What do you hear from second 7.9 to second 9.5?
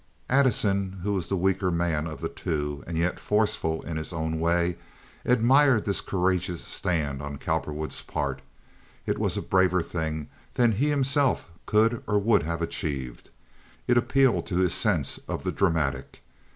part. It was a